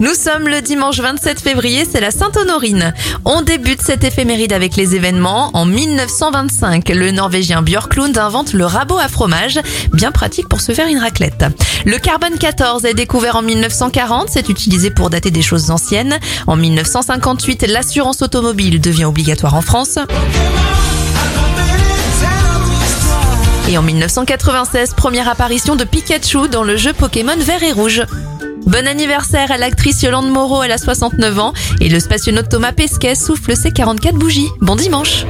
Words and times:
Nous 0.00 0.14
sommes 0.14 0.48
le 0.48 0.60
dimanche 0.60 0.98
27 0.98 1.40
février, 1.40 1.86
c'est 1.90 2.00
la 2.00 2.10
Sainte-Honorine. 2.10 2.92
On 3.24 3.42
débute 3.42 3.80
cette 3.80 4.02
éphéméride 4.02 4.52
avec 4.52 4.74
les 4.74 4.96
événements. 4.96 5.50
En 5.54 5.64
1925, 5.66 6.88
le 6.88 7.12
Norvégien 7.12 7.62
Björklund 7.62 8.18
invente 8.18 8.54
le 8.54 8.66
rabot 8.66 8.98
à 8.98 9.06
fromage, 9.06 9.60
bien 9.92 10.10
pratique 10.10 10.48
pour 10.48 10.60
se 10.60 10.72
faire 10.72 10.88
une 10.88 10.98
raclette. 10.98 11.44
Le 11.86 11.96
carbone 11.98 12.36
14 12.38 12.84
est 12.86 12.94
découvert 12.94 13.36
en 13.36 13.42
1940, 13.42 14.28
c'est 14.28 14.48
utilisé 14.48 14.90
pour 14.90 15.10
dater 15.10 15.30
des 15.30 15.42
choses 15.42 15.70
anciennes. 15.70 16.18
En 16.48 16.56
1958, 16.56 17.66
l'assurance 17.68 18.20
automobile 18.20 18.80
devient 18.80 19.04
obligatoire 19.04 19.54
en 19.54 19.62
France. 19.62 19.98
Et 23.68 23.78
en 23.78 23.82
1996, 23.82 24.94
première 24.94 25.28
apparition 25.28 25.76
de 25.76 25.84
Pikachu 25.84 26.48
dans 26.48 26.64
le 26.64 26.76
jeu 26.76 26.92
Pokémon 26.92 27.36
Vert 27.38 27.62
et 27.62 27.72
Rouge. 27.72 28.02
Bon 28.66 28.86
anniversaire 28.86 29.50
à 29.52 29.58
l'actrice 29.58 30.02
Yolande 30.02 30.30
Moreau, 30.30 30.62
elle 30.62 30.72
a 30.72 30.78
69 30.78 31.38
ans. 31.38 31.52
Et 31.80 31.88
le 31.88 32.00
spationaute 32.00 32.48
Thomas 32.48 32.72
Pesquet 32.72 33.14
souffle 33.14 33.56
ses 33.56 33.70
44 33.70 34.14
bougies. 34.14 34.48
Bon 34.60 34.76
dimanche 34.76 35.26